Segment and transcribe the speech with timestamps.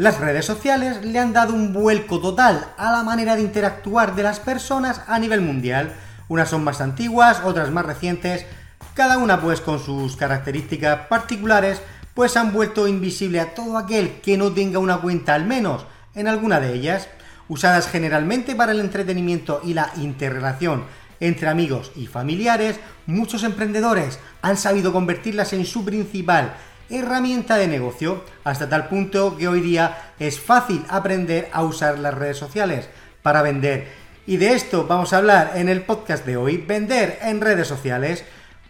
[0.00, 4.22] Las redes sociales le han dado un vuelco total a la manera de interactuar de
[4.22, 5.92] las personas a nivel mundial.
[6.26, 8.46] Unas son más antiguas, otras más recientes,
[8.94, 11.82] cada una pues con sus características particulares,
[12.14, 15.84] pues han vuelto invisible a todo aquel que no tenga una cuenta al menos
[16.14, 17.08] en alguna de ellas,
[17.48, 20.84] usadas generalmente para el entretenimiento y la interrelación
[21.20, 26.54] entre amigos y familiares, muchos emprendedores han sabido convertirlas en su principal
[26.90, 32.14] herramienta de negocio, hasta tal punto que hoy día es fácil aprender a usar las
[32.14, 32.88] redes sociales
[33.22, 33.88] para vender.
[34.26, 38.24] Y de esto vamos a hablar en el podcast de hoy, vender en redes sociales.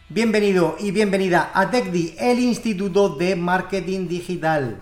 [0.08, 4.78] Bienvenido y bienvenida a TechDi, el Instituto de Marketing Digital.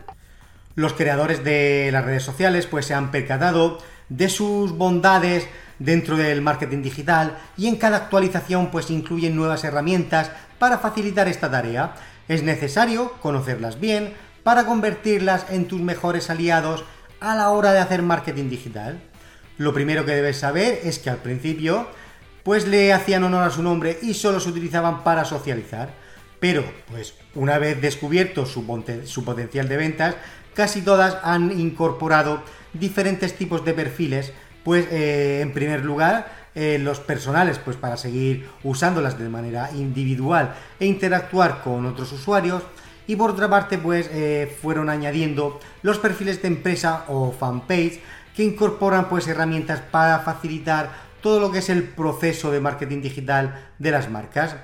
[0.74, 5.46] Los creadores de las redes sociales pues se han percatado de sus bondades
[5.78, 11.50] dentro del marketing digital y en cada actualización pues incluyen nuevas herramientas para facilitar esta
[11.50, 11.94] tarea.
[12.28, 14.12] Es necesario conocerlas bien
[14.42, 16.84] para convertirlas en tus mejores aliados
[17.20, 19.00] a la hora de hacer marketing digital.
[19.56, 21.88] Lo primero que debes saber es que al principio
[22.42, 25.90] pues le hacían honor a su nombre y solo se utilizaban para socializar.
[26.40, 28.64] Pero, pues, una vez descubierto su,
[29.04, 30.14] su, potencial de ventas,
[30.54, 34.32] casi todas han incorporado diferentes tipos de perfiles.
[34.68, 40.54] Pues, eh, en primer lugar, eh, los personales, pues para seguir usándolas de manera individual
[40.78, 42.62] e interactuar con otros usuarios.
[43.06, 48.02] Y por otra parte, pues eh, fueron añadiendo los perfiles de empresa o fanpage
[48.36, 50.90] que incorporan pues herramientas para facilitar
[51.22, 54.54] todo lo que es el proceso de marketing digital de las marcas.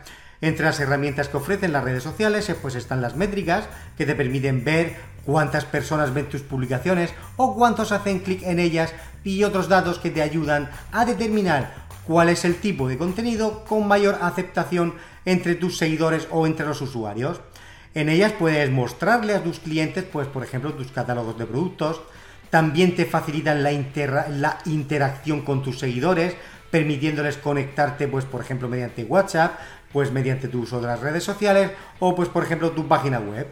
[0.41, 4.65] Entre las herramientas que ofrecen las redes sociales pues están las métricas que te permiten
[4.65, 8.93] ver cuántas personas ven tus publicaciones o cuántos hacen clic en ellas
[9.25, 13.89] y otros datos que te ayudan a determinar cuál es el tipo de contenido con
[13.89, 17.41] mayor aceptación entre tus seguidores o entre los usuarios.
[17.95, 22.03] En ellas puedes mostrarle a tus clientes, pues por ejemplo, tus catálogos de productos.
[22.51, 23.73] También te facilitan la,
[24.29, 26.37] la interacción con tus seguidores,
[26.71, 29.59] permitiéndoles conectarte, pues por ejemplo, mediante WhatsApp,
[29.95, 33.47] pues mediante tu uso de las redes sociales o pues por ejemplo tu página web.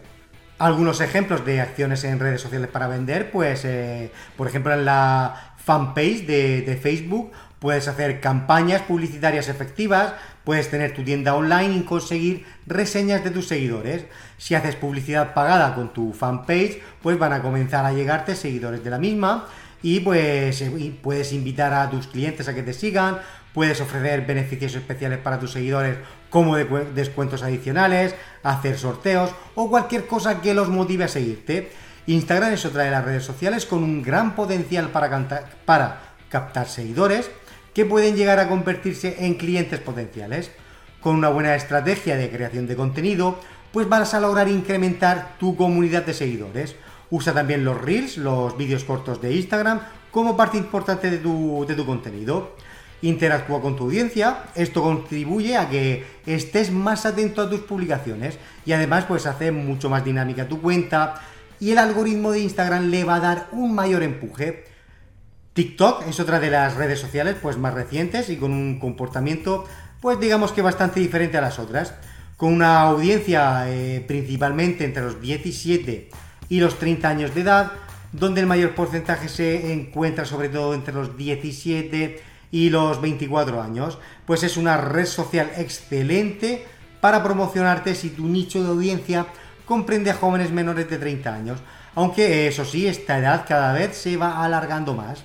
[0.59, 5.55] Algunos ejemplos de acciones en redes sociales para vender, pues eh, por ejemplo en la
[5.57, 11.83] fanpage de, de Facebook puedes hacer campañas publicitarias efectivas, puedes tener tu tienda online y
[11.83, 14.05] conseguir reseñas de tus seguidores.
[14.37, 18.91] Si haces publicidad pagada con tu fanpage, pues van a comenzar a llegarte seguidores de
[18.91, 19.47] la misma
[19.81, 23.19] y pues y puedes invitar a tus clientes a que te sigan,
[23.55, 25.99] puedes ofrecer beneficios especiales para tus seguidores
[26.31, 31.71] como descuentos adicionales, hacer sorteos o cualquier cosa que los motive a seguirte.
[32.07, 37.31] Instagram es otra de las redes sociales con un gran potencial para, captar seguidores
[37.75, 40.51] que pueden llegar a convertirse en clientes potenciales.
[41.01, 43.39] Con una buena estrategia de creación de contenido,
[43.73, 46.77] pues vas a lograr incrementar tu comunidad de seguidores.
[47.11, 49.81] Usa también los reels, los vídeos cortos de Instagram,
[50.11, 52.57] como parte importante de tu contenido.
[53.03, 58.73] Interactúa con tu audiencia, esto contribuye a que estés más atento a tus publicaciones y
[58.73, 61.21] además pues hace mucho más dinámica tu cuenta
[61.59, 64.65] y el algoritmo de Instagram le va a dar un mayor empuje.
[65.53, 69.65] TikTok es otra de las redes sociales pues más recientes y con un comportamiento
[70.01, 71.95] pues digamos que bastante diferente a las otras,
[72.37, 76.09] con una audiencia eh, principalmente entre los 17
[76.49, 77.73] y los 30 años de edad,
[78.13, 83.99] donde el mayor porcentaje se encuentra sobre todo entre los 17 y los 24 años,
[84.25, 86.65] pues es una red social excelente
[87.01, 89.27] para promocionarte si tu nicho de audiencia
[89.65, 91.59] comprende a jóvenes menores de 30 años,
[91.97, 95.25] aunque eso sí, esta edad cada vez se va alargando más.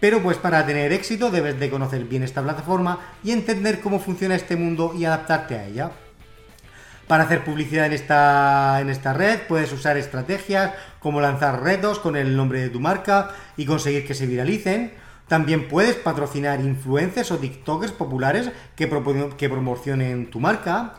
[0.00, 4.34] Pero pues para tener éxito debes de conocer bien esta plataforma y entender cómo funciona
[4.34, 5.90] este mundo y adaptarte a ella.
[7.06, 12.16] Para hacer publicidad en esta, en esta red puedes usar estrategias como lanzar retos con
[12.16, 15.03] el nombre de tu marca y conseguir que se viralicen.
[15.28, 18.88] También puedes patrocinar influencers o TikTokers populares que,
[19.36, 20.94] que promocionen tu marca.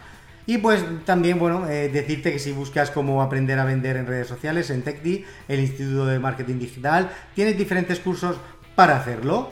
[0.47, 4.27] Y pues también, bueno, eh, decirte que si buscas cómo aprender a vender en redes
[4.27, 8.37] sociales, en TechDi, el Instituto de Marketing Digital, tienes diferentes cursos
[8.75, 9.51] para hacerlo.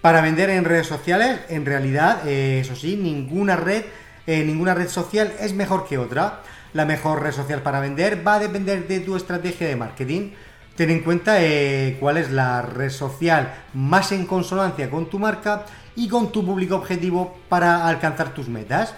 [0.00, 3.84] Para vender en redes sociales, en realidad, eh, eso sí, ninguna red,
[4.26, 6.42] eh, ninguna red social es mejor que otra.
[6.72, 10.30] La mejor red social para vender va a depender de tu estrategia de marketing.
[10.76, 15.66] Ten en cuenta eh, cuál es la red social más en consonancia con tu marca
[15.96, 18.94] y con tu público objetivo para alcanzar tus metas.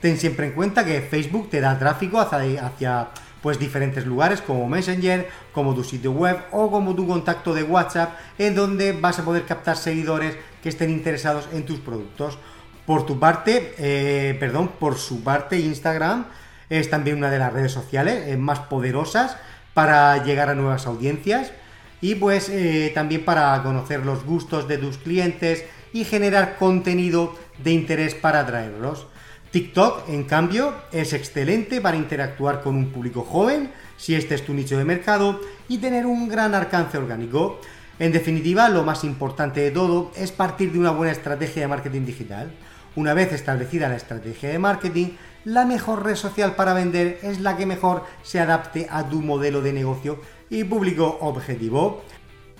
[0.00, 3.08] Ten siempre en cuenta que Facebook te da tráfico hacia,
[3.40, 8.18] pues diferentes lugares como Messenger, como tu sitio web o como tu contacto de WhatsApp,
[8.38, 12.38] en donde vas a poder captar seguidores que estén interesados en tus productos.
[12.86, 16.26] Por tu parte, eh, perdón, por su parte, Instagram
[16.68, 19.36] es también una de las redes sociales eh, más poderosas
[19.74, 21.52] para llegar a nuevas audiencias
[22.00, 27.72] y pues eh, también para conocer los gustos de tus clientes y generar contenido de
[27.72, 29.06] interés para atraerlos.
[29.52, 34.54] TikTok, en cambio, es excelente para interactuar con un público joven, si este es tu
[34.54, 37.60] nicho de mercado, y tener un gran alcance orgánico.
[37.98, 42.06] En definitiva, lo más importante de todo es partir de una buena estrategia de marketing
[42.06, 42.50] digital.
[42.96, 45.08] Una vez establecida la estrategia de marketing,
[45.44, 49.60] la mejor red social para vender es la que mejor se adapte a tu modelo
[49.60, 52.02] de negocio y público objetivo.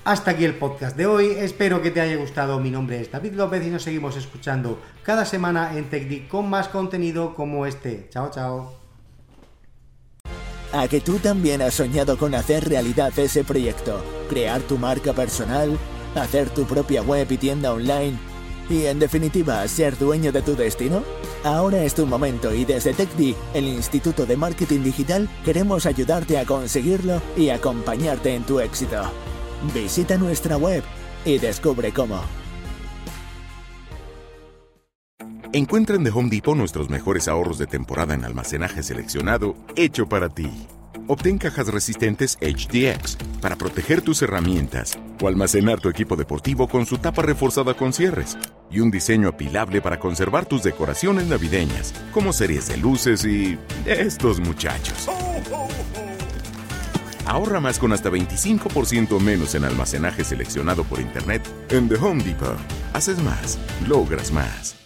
[0.05, 3.34] Hasta aquí el podcast de hoy, espero que te haya gustado, mi nombre es David
[3.34, 8.08] López y nos seguimos escuchando cada semana en TechDick con más contenido como este.
[8.11, 8.75] Chao, chao.
[10.73, 15.79] A que tú también has soñado con hacer realidad ese proyecto, crear tu marca personal,
[16.17, 18.31] hacer tu propia web y tienda online
[18.69, 21.03] y en definitiva ser dueño de tu destino?
[21.44, 26.47] Ahora es tu momento y desde TechDi, el Instituto de Marketing Digital, queremos ayudarte a
[26.47, 29.03] conseguirlo y acompañarte en tu éxito.
[29.75, 30.82] Visita nuestra web
[31.25, 32.20] y descubre cómo.
[35.55, 40.31] Encuentra en The Home Depot nuestros mejores ahorros de temporada en almacenaje seleccionado, hecho para
[40.31, 40.50] ti.
[41.09, 46.99] Obtén cajas resistentes HDX para proteger tus herramientas o almacenar tu equipo deportivo con su
[46.99, 48.37] tapa reforzada con cierres
[48.71, 54.41] y un diseño apilable para conservar tus decoraciones navideñas, como series de luces y estos
[54.41, 55.09] muchachos.
[57.27, 62.59] Ahorra más con hasta 25% menos en almacenaje seleccionado por Internet en The Home Depot.
[62.93, 64.81] Haces más, logras más.